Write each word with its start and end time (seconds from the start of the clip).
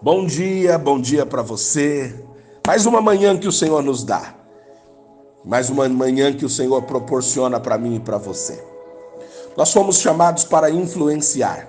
Bom 0.00 0.26
dia, 0.26 0.78
bom 0.78 1.00
dia 1.00 1.26
para 1.26 1.42
você. 1.42 2.24
Mais 2.64 2.86
uma 2.86 3.00
manhã 3.00 3.36
que 3.36 3.48
o 3.48 3.52
Senhor 3.52 3.82
nos 3.82 4.04
dá. 4.04 4.32
Mais 5.44 5.68
uma 5.70 5.88
manhã 5.88 6.32
que 6.32 6.44
o 6.44 6.48
Senhor 6.48 6.80
proporciona 6.82 7.58
para 7.58 7.76
mim 7.76 7.96
e 7.96 8.00
para 8.00 8.16
você. 8.16 8.64
Nós 9.56 9.72
fomos 9.72 9.98
chamados 9.98 10.44
para 10.44 10.70
influenciar. 10.70 11.68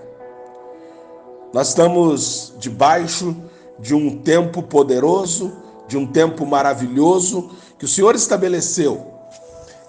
Nós 1.52 1.70
estamos 1.70 2.54
debaixo 2.60 3.35
de 3.79 3.96
um 3.96 4.19
tempo 4.19 4.61
poderoso, 4.61 5.51
de 5.87 5.97
um 5.97 6.05
tempo 6.05 6.46
maravilhoso 6.46 7.49
que 7.79 7.85
o 7.85 7.87
Senhor 7.87 8.13
estabeleceu. 8.13 9.07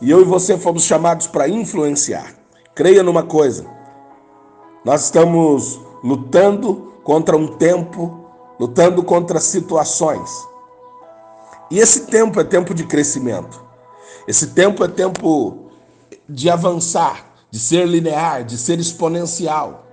E 0.00 0.10
eu 0.10 0.22
e 0.22 0.24
você 0.24 0.56
fomos 0.56 0.84
chamados 0.84 1.26
para 1.26 1.46
influenciar. 1.46 2.34
Creia 2.74 3.02
numa 3.02 3.22
coisa. 3.22 3.66
Nós 4.82 5.04
estamos 5.04 5.78
lutando 6.02 6.94
contra 7.04 7.36
um 7.36 7.46
tempo 7.46 8.19
lutando 8.60 9.02
contra 9.02 9.40
situações. 9.40 10.30
E 11.70 11.78
esse 11.78 12.06
tempo 12.08 12.38
é 12.38 12.44
tempo 12.44 12.74
de 12.74 12.84
crescimento. 12.84 13.64
Esse 14.28 14.48
tempo 14.48 14.84
é 14.84 14.88
tempo 14.88 15.70
de 16.28 16.50
avançar, 16.50 17.32
de 17.50 17.58
ser 17.58 17.88
linear, 17.88 18.44
de 18.44 18.58
ser 18.58 18.78
exponencial. 18.78 19.86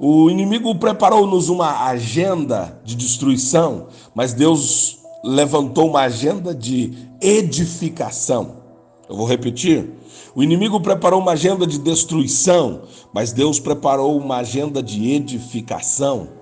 O 0.00 0.30
inimigo 0.30 0.74
preparou-nos 0.76 1.50
uma 1.50 1.86
agenda 1.86 2.80
de 2.82 2.96
destruição, 2.96 3.88
mas 4.14 4.32
Deus 4.32 4.98
levantou 5.22 5.90
uma 5.90 6.02
agenda 6.02 6.54
de 6.54 7.06
edificação. 7.20 8.62
Eu 9.06 9.14
vou 9.14 9.26
repetir. 9.26 9.90
O 10.34 10.42
inimigo 10.42 10.80
preparou 10.80 11.20
uma 11.20 11.32
agenda 11.32 11.66
de 11.66 11.78
destruição, 11.78 12.84
mas 13.12 13.30
Deus 13.30 13.60
preparou 13.60 14.18
uma 14.18 14.38
agenda 14.38 14.82
de 14.82 15.12
edificação. 15.12 16.35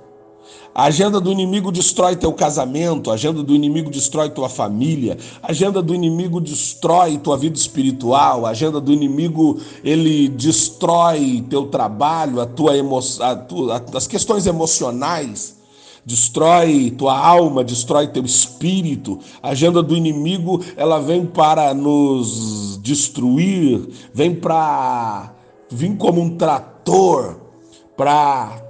A 0.75 0.87
agenda 0.87 1.21
do 1.21 1.31
inimigo 1.31 1.71
destrói 1.71 2.17
teu 2.17 2.33
casamento, 2.33 3.09
a 3.09 3.15
agenda 3.15 3.45
do 3.45 3.55
inimigo 3.55 3.91
destrói 3.91 4.29
tua 4.29 4.49
família, 4.49 5.17
a 5.41 5.53
agenda 5.53 5.81
do 5.81 5.95
inimigo 5.95 6.41
destrói 6.41 7.17
tua 7.17 7.37
vida 7.37 7.57
espiritual, 7.57 8.45
a 8.45 8.51
agenda 8.51 8.81
do 8.81 8.93
inimigo 8.93 9.61
ele 9.85 10.29
destrói 10.29 11.45
teu 11.49 11.67
trabalho, 11.67 12.41
a 12.41 12.47
tua 12.47 12.77
emo... 12.77 12.99
a 13.21 13.37
tua... 13.37 13.85
as 13.95 14.09
questões 14.09 14.49
emocionais, 14.49 15.57
destrói 16.05 16.91
tua 16.91 17.17
alma, 17.17 17.63
destrói 17.63 18.09
teu 18.09 18.25
espírito. 18.25 19.21
A 19.41 19.51
agenda 19.51 19.81
do 19.81 19.97
inimigo 19.97 20.61
ela 20.77 20.99
vem 20.99 21.25
para 21.25 21.73
nos 21.73 22.81
destruir, 22.83 23.89
vem 24.13 24.35
para 24.35 25.33
vir 25.71 25.97
como 25.97 26.21
um 26.21 26.37
trator 26.37 27.37
para 27.97 28.64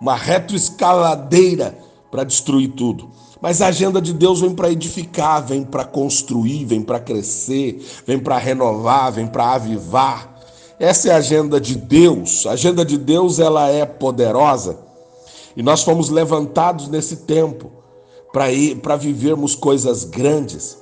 uma 0.00 0.14
retroescaladeira 0.14 1.78
para 2.10 2.24
destruir 2.24 2.68
tudo. 2.72 3.10
Mas 3.40 3.62
a 3.62 3.68
agenda 3.68 4.00
de 4.00 4.12
Deus 4.12 4.40
vem 4.40 4.54
para 4.54 4.70
edificar, 4.70 5.44
vem 5.44 5.62
para 5.62 5.84
construir, 5.84 6.64
vem 6.64 6.82
para 6.82 7.00
crescer, 7.00 7.84
vem 8.06 8.18
para 8.18 8.36
renovar, 8.38 9.12
vem 9.12 9.26
para 9.26 9.52
avivar. 9.52 10.38
Essa 10.78 11.08
é 11.08 11.12
a 11.12 11.16
agenda 11.16 11.60
de 11.60 11.76
Deus. 11.76 12.46
A 12.46 12.52
agenda 12.52 12.84
de 12.84 12.98
Deus 12.98 13.38
ela 13.38 13.68
é 13.68 13.84
poderosa. 13.84 14.78
E 15.56 15.62
nós 15.62 15.82
fomos 15.82 16.08
levantados 16.10 16.88
nesse 16.88 17.16
tempo 17.18 17.70
para 18.32 18.52
ir 18.52 18.76
para 18.76 18.96
vivermos 18.96 19.54
coisas 19.54 20.04
grandes. 20.04 20.78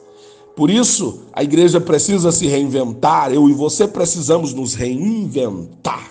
Por 0.55 0.71
isso, 0.71 1.23
a 1.33 1.43
igreja 1.43 1.81
precisa 1.81 2.33
se 2.33 2.47
reinventar, 2.47 3.33
eu 3.33 3.49
e 3.49 3.53
você 3.53 3.87
precisamos 3.87 4.53
nos 4.53 4.75
reinventar. 4.75 6.11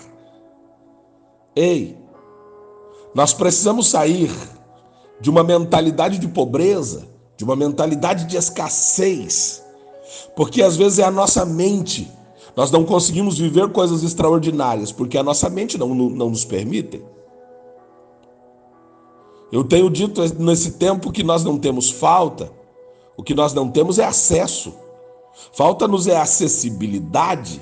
Ei, 1.54 1.96
nós 3.18 3.34
precisamos 3.34 3.88
sair 3.88 4.30
de 5.20 5.28
uma 5.28 5.42
mentalidade 5.42 6.18
de 6.18 6.28
pobreza, 6.28 7.08
de 7.36 7.42
uma 7.42 7.56
mentalidade 7.56 8.26
de 8.26 8.36
escassez, 8.36 9.60
porque 10.36 10.62
às 10.62 10.76
vezes 10.76 11.00
é 11.00 11.02
a 11.02 11.10
nossa 11.10 11.44
mente. 11.44 12.08
Nós 12.54 12.70
não 12.70 12.84
conseguimos 12.84 13.36
viver 13.36 13.72
coisas 13.72 14.04
extraordinárias 14.04 14.92
porque 14.92 15.18
a 15.18 15.24
nossa 15.24 15.50
mente 15.50 15.76
não, 15.76 15.92
não, 15.96 16.30
nos 16.30 16.44
permite. 16.44 17.02
Eu 19.50 19.64
tenho 19.64 19.90
dito 19.90 20.22
nesse 20.40 20.74
tempo 20.74 21.10
que 21.10 21.24
nós 21.24 21.42
não 21.42 21.58
temos 21.58 21.90
falta, 21.90 22.52
o 23.16 23.24
que 23.24 23.34
nós 23.34 23.52
não 23.52 23.68
temos 23.68 23.98
é 23.98 24.04
acesso. 24.04 24.72
Falta-nos 25.52 26.06
é 26.06 26.16
acessibilidade. 26.16 27.60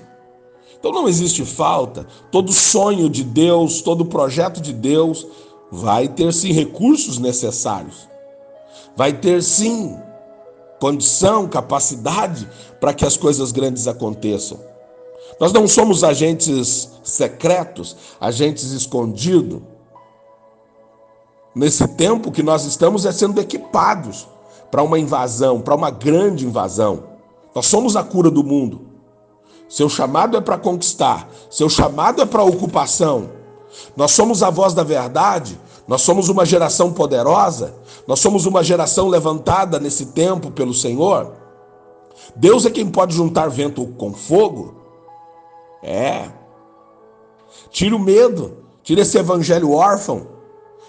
Então 0.78 0.92
não 0.92 1.08
existe 1.08 1.46
falta. 1.46 2.06
Todo 2.30 2.52
sonho 2.52 3.08
de 3.08 3.24
Deus, 3.24 3.80
todo 3.80 4.04
projeto 4.04 4.60
de 4.60 4.74
Deus 4.74 5.26
vai 5.70 6.08
ter 6.08 6.32
sim 6.32 6.52
recursos 6.52 7.18
necessários. 7.18 8.08
Vai 8.96 9.12
ter 9.12 9.42
sim 9.42 9.96
condição, 10.78 11.48
capacidade 11.48 12.48
para 12.80 12.94
que 12.94 13.04
as 13.04 13.16
coisas 13.16 13.52
grandes 13.52 13.86
aconteçam. 13.86 14.58
Nós 15.40 15.52
não 15.52 15.66
somos 15.66 16.04
agentes 16.04 16.90
secretos, 17.02 17.96
agentes 18.20 18.70
escondidos. 18.70 19.60
Nesse 21.54 21.86
tempo 21.88 22.30
que 22.30 22.42
nós 22.42 22.64
estamos 22.64 23.04
é 23.04 23.12
sendo 23.12 23.40
equipados 23.40 24.26
para 24.70 24.82
uma 24.82 24.98
invasão, 24.98 25.60
para 25.60 25.74
uma 25.74 25.90
grande 25.90 26.46
invasão. 26.46 27.04
Nós 27.54 27.66
somos 27.66 27.96
a 27.96 28.04
cura 28.04 28.30
do 28.30 28.44
mundo. 28.44 28.82
Seu 29.68 29.88
chamado 29.88 30.36
é 30.36 30.40
para 30.40 30.58
conquistar, 30.58 31.28
seu 31.50 31.68
chamado 31.68 32.22
é 32.22 32.26
para 32.26 32.42
ocupação. 32.44 33.30
Nós 33.96 34.12
somos 34.12 34.42
a 34.42 34.50
voz 34.50 34.74
da 34.74 34.82
verdade, 34.82 35.58
nós 35.86 36.02
somos 36.02 36.28
uma 36.28 36.44
geração 36.44 36.92
poderosa, 36.92 37.74
nós 38.06 38.20
somos 38.20 38.46
uma 38.46 38.62
geração 38.62 39.08
levantada 39.08 39.78
nesse 39.78 40.06
tempo 40.06 40.50
pelo 40.50 40.74
Senhor. 40.74 41.32
Deus 42.34 42.66
é 42.66 42.70
quem 42.70 42.88
pode 42.88 43.14
juntar 43.14 43.48
vento 43.48 43.86
com 43.98 44.12
fogo. 44.12 44.74
É. 45.82 46.30
Tire 47.70 47.94
o 47.94 47.98
medo, 47.98 48.64
tire 48.82 49.00
esse 49.00 49.18
evangelho 49.18 49.72
órfão, 49.72 50.26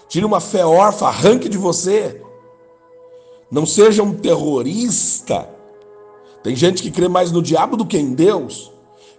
tire 0.08 0.24
uma 0.24 0.40
fé 0.40 0.64
órfã, 0.64 1.06
arranque 1.06 1.48
de 1.48 1.58
você. 1.58 2.22
Não 3.50 3.64
seja 3.64 4.02
um 4.02 4.14
terrorista 4.14 5.58
tem 6.42 6.54
gente 6.54 6.82
que 6.82 6.90
crê 6.90 7.08
mais 7.08 7.32
no 7.32 7.42
diabo 7.42 7.76
do 7.76 7.86
que 7.86 7.98
em 7.98 8.14
Deus. 8.14 8.72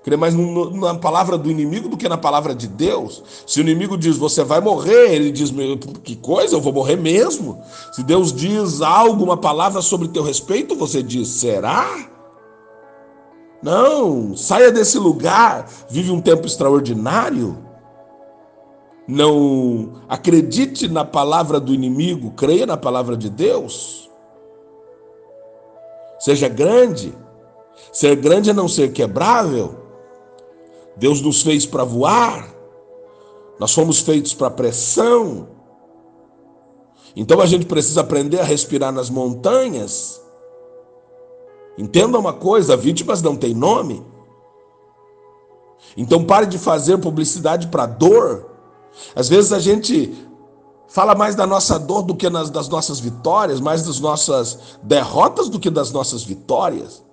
Crê 0.04 0.16
mais 0.16 0.34
no, 0.34 0.72
na 0.78 0.96
palavra 0.96 1.38
do 1.38 1.52
inimigo 1.52 1.90
do 1.90 1.98
que 1.98 2.08
na 2.08 2.18
palavra 2.18 2.56
de 2.56 2.68
Deus. 2.68 3.22
Se 3.46 3.60
o 3.60 3.62
inimigo 3.62 3.98
diz 3.98 4.18
você 4.18 4.44
vai 4.44 4.62
morrer, 4.62 5.14
ele 5.14 5.32
diz 5.32 5.54
que 6.04 6.16
coisa, 6.16 6.56
eu 6.56 6.62
vou 6.62 6.72
morrer 6.72 6.96
mesmo. 6.96 7.62
Se 7.92 8.02
Deus 8.02 8.32
diz 8.32 8.82
algo, 8.82 9.24
uma 9.24 9.38
palavra 9.38 9.82
sobre 9.82 10.08
teu 10.08 10.24
respeito, 10.24 10.76
você 10.76 11.04
diz 11.04 11.28
será? 11.28 12.08
Não, 13.62 14.38
saia 14.38 14.72
desse 14.72 14.98
lugar, 14.98 15.70
vive 15.90 16.12
um 16.12 16.22
tempo 16.22 16.48
extraordinário. 16.48 17.58
Não 19.06 20.02
acredite 20.08 20.88
na 20.88 21.04
palavra 21.04 21.60
do 21.60 21.74
inimigo, 21.74 22.32
creia 22.32 22.66
na 22.66 22.78
palavra 22.78 23.18
de 23.18 23.30
Deus. 23.30 24.10
Seja 26.20 26.48
grande. 26.48 27.14
Ser 27.92 28.16
grande 28.16 28.52
é 28.52 28.54
não 28.54 28.68
ser 28.68 28.94
quebrável. 28.94 29.79
Deus 31.00 31.22
nos 31.22 31.42
fez 31.42 31.66
para 31.66 31.84
voar. 31.84 32.54
Nós 33.60 33.74
fomos 33.74 34.00
feitos 34.00 34.34
para 34.34 34.50
pressão. 34.50 35.48
Então 37.16 37.42
a 37.42 37.46
gente 37.46 37.66
precisa 37.66 38.02
aprender 38.02 38.40
a 38.40 38.44
respirar 38.44 38.92
nas 38.92 39.10
montanhas. 39.10 40.22
Entenda 41.78 42.20
uma 42.20 42.34
coisa: 42.34 42.78
vítimas 42.78 43.22
não 43.22 43.36
têm 43.36 43.54
nome. 43.54 44.06
Então 45.98 46.24
pare 46.24 46.46
de 46.46 46.58
fazer 46.58 46.98
publicidade 47.00 47.68
para 47.68 47.86
dor. 47.86 48.46
Às 49.16 49.28
vezes 49.28 49.52
a 49.52 49.60
gente 49.60 50.30
Fala 50.90 51.14
mais 51.14 51.36
da 51.36 51.46
nossa 51.46 51.78
dor 51.78 52.02
do 52.02 52.16
que 52.16 52.28
nas, 52.32 52.50
das 52.50 52.68
nossas 52.68 53.00
vitórias, 53.00 53.60
mais 53.60 53.84
das 53.84 54.00
nossas 54.00 54.58
derrotas 54.82 55.48
do 55.48 55.60
que 55.60 55.70
das 55.70 55.92
nossas 55.92 56.24
vitórias. 56.24 57.04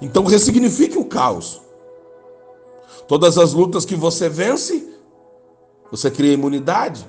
Então 0.00 0.24
ressignifique 0.24 0.98
o 0.98 1.06
caos. 1.06 1.62
Todas 3.08 3.38
as 3.38 3.52
lutas 3.52 3.84
que 3.84 3.94
você 3.94 4.28
vence, 4.28 4.92
você 5.90 6.10
cria 6.10 6.32
imunidade. 6.32 7.06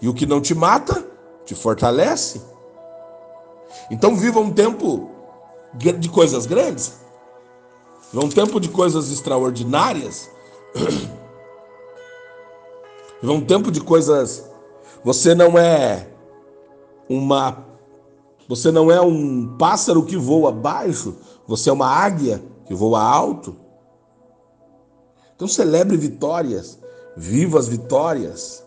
E 0.00 0.08
o 0.08 0.14
que 0.14 0.26
não 0.26 0.40
te 0.40 0.54
mata, 0.54 1.06
te 1.44 1.54
fortalece. 1.54 2.42
Então 3.90 4.16
viva 4.16 4.40
um 4.40 4.52
tempo 4.52 5.10
de 5.74 6.08
coisas 6.08 6.46
grandes. 6.46 7.00
Viva 8.12 8.24
um 8.24 8.28
tempo 8.28 8.60
de 8.60 8.68
coisas 8.68 9.10
extraordinárias. 9.10 10.30
Viva 13.22 13.32
um 13.32 13.44
tempo 13.44 13.70
de 13.70 13.80
coisas 13.80 14.44
você 15.04 15.34
não 15.34 15.58
é 15.58 16.08
uma 17.08 17.62
você 18.48 18.72
não 18.72 18.90
é 18.90 19.00
um 19.00 19.56
pássaro 19.58 20.04
que 20.04 20.16
voa 20.16 20.50
baixo, 20.50 21.16
você 21.46 21.68
é 21.68 21.72
uma 21.72 21.88
águia 21.88 22.42
que 22.66 22.74
voa 22.74 23.02
alto. 23.02 23.56
Então 25.34 25.48
celebre 25.48 25.96
vitórias, 25.96 26.78
viva 27.16 27.58
as 27.58 27.68
vitórias. 27.68 28.64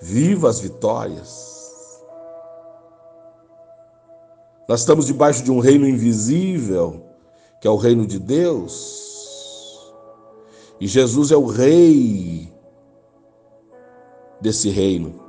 Viva 0.00 0.48
as 0.48 0.58
vitórias. 0.58 1.60
Nós 4.66 4.80
estamos 4.80 5.06
debaixo 5.06 5.42
de 5.42 5.50
um 5.50 5.58
reino 5.58 5.86
invisível, 5.86 7.04
que 7.60 7.68
é 7.68 7.70
o 7.70 7.76
reino 7.76 8.06
de 8.06 8.18
Deus. 8.18 9.92
E 10.80 10.86
Jesus 10.86 11.30
é 11.30 11.36
o 11.36 11.44
rei 11.44 12.50
desse 14.40 14.70
reino. 14.70 15.20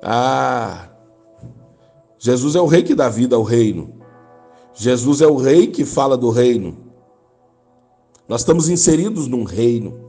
Ah, 0.00 0.88
Jesus 2.18 2.54
é 2.54 2.60
o 2.60 2.66
rei 2.66 2.84
que 2.84 2.94
dá 2.94 3.08
vida 3.08 3.34
ao 3.34 3.42
reino. 3.42 4.00
Jesus 4.74 5.20
é 5.20 5.26
o 5.26 5.36
rei 5.36 5.66
que 5.66 5.84
fala 5.84 6.16
do 6.16 6.30
reino. 6.30 6.85
Nós 8.28 8.40
estamos 8.40 8.68
inseridos 8.68 9.28
num 9.28 9.44
reino, 9.44 10.00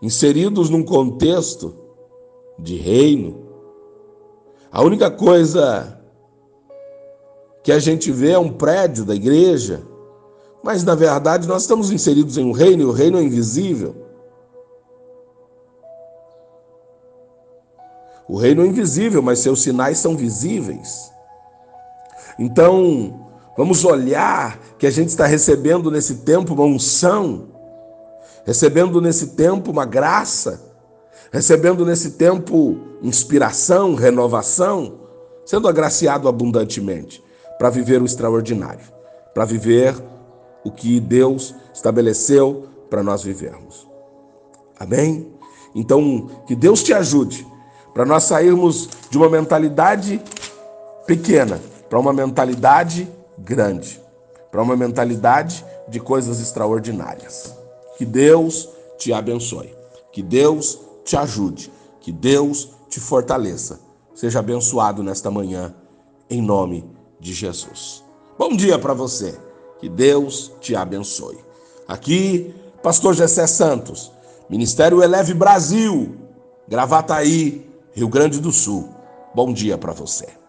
inseridos 0.00 0.68
num 0.68 0.84
contexto 0.84 1.74
de 2.58 2.76
reino. 2.76 3.46
A 4.70 4.82
única 4.82 5.10
coisa 5.10 5.98
que 7.62 7.72
a 7.72 7.78
gente 7.78 8.10
vê 8.10 8.32
é 8.32 8.38
um 8.38 8.52
prédio 8.52 9.04
da 9.04 9.14
igreja, 9.14 9.82
mas 10.62 10.84
na 10.84 10.94
verdade 10.94 11.48
nós 11.48 11.62
estamos 11.62 11.90
inseridos 11.90 12.36
em 12.36 12.44
um 12.44 12.52
reino 12.52 12.82
e 12.82 12.86
o 12.86 12.92
reino 12.92 13.18
é 13.18 13.22
invisível. 13.22 13.96
O 18.28 18.36
reino 18.36 18.62
é 18.62 18.66
invisível, 18.66 19.22
mas 19.22 19.40
seus 19.40 19.62
sinais 19.62 19.98
são 19.98 20.16
visíveis. 20.16 21.10
Então, 22.38 23.31
Vamos 23.56 23.84
olhar 23.84 24.58
que 24.78 24.86
a 24.86 24.90
gente 24.90 25.08
está 25.08 25.26
recebendo 25.26 25.90
nesse 25.90 26.16
tempo 26.16 26.54
uma 26.54 26.64
unção, 26.64 27.48
recebendo 28.44 29.00
nesse 29.00 29.28
tempo 29.28 29.70
uma 29.70 29.84
graça, 29.84 30.60
recebendo 31.30 31.84
nesse 31.84 32.12
tempo 32.12 32.78
inspiração, 33.02 33.94
renovação, 33.94 35.00
sendo 35.44 35.68
agraciado 35.68 36.28
abundantemente 36.28 37.22
para 37.58 37.68
viver 37.68 38.00
o 38.00 38.06
extraordinário, 38.06 38.86
para 39.34 39.44
viver 39.44 39.94
o 40.64 40.70
que 40.70 40.98
Deus 41.00 41.54
estabeleceu 41.74 42.68
para 42.88 43.02
nós 43.02 43.22
vivermos. 43.22 43.88
Amém? 44.78 45.30
Então, 45.74 46.28
que 46.46 46.54
Deus 46.54 46.82
te 46.82 46.92
ajude 46.92 47.46
para 47.92 48.04
nós 48.04 48.24
sairmos 48.24 48.88
de 49.10 49.18
uma 49.18 49.28
mentalidade 49.28 50.22
pequena 51.06 51.60
para 51.92 51.98
uma 51.98 52.12
mentalidade 52.12 53.06
grande, 53.38 54.00
para 54.50 54.62
uma 54.62 54.76
mentalidade 54.76 55.64
de 55.88 55.98
coisas 55.98 56.40
extraordinárias. 56.40 57.54
Que 57.96 58.04
Deus 58.04 58.68
te 58.98 59.12
abençoe, 59.12 59.74
que 60.12 60.22
Deus 60.22 60.78
te 61.04 61.16
ajude, 61.16 61.72
que 62.00 62.12
Deus 62.12 62.70
te 62.88 63.00
fortaleça. 63.00 63.80
Seja 64.14 64.40
abençoado 64.40 65.02
nesta 65.02 65.30
manhã, 65.30 65.74
em 66.28 66.42
nome 66.42 66.84
de 67.18 67.32
Jesus. 67.32 68.04
Bom 68.38 68.56
dia 68.56 68.78
para 68.78 68.92
você, 68.94 69.38
que 69.78 69.88
Deus 69.88 70.52
te 70.60 70.76
abençoe. 70.76 71.38
Aqui, 71.88 72.54
Pastor 72.82 73.14
Gessé 73.14 73.46
Santos, 73.46 74.12
Ministério 74.48 75.02
Eleve 75.02 75.34
Brasil, 75.34 76.16
Gravataí, 76.68 77.70
Rio 77.92 78.08
Grande 78.08 78.40
do 78.40 78.52
Sul. 78.52 78.88
Bom 79.34 79.52
dia 79.52 79.78
para 79.78 79.92
você. 79.92 80.41